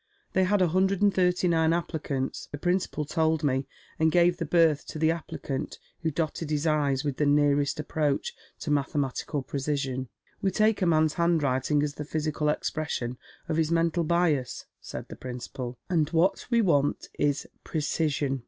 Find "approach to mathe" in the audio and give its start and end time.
7.79-8.95